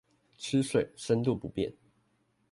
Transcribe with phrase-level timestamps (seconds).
[0.35, 1.71] 吃水深度不變